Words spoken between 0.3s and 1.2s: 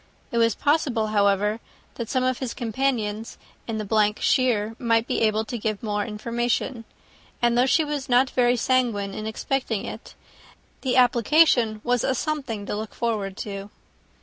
It was possible,